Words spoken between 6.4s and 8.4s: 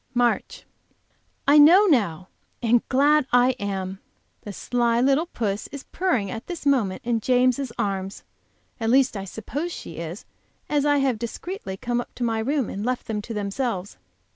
this moment in James' arms;